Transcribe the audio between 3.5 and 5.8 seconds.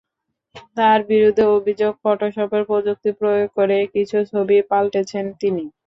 করে কিছু ছবি পাল্টেছেন তিনি।